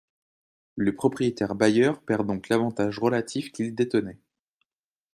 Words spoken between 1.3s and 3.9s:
bailleur perd donc l’avantage relatif qu’il